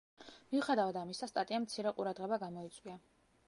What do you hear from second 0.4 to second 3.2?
მიუხედავად ამისა სტატიამ მცირე ყურადღება გამოიწვია.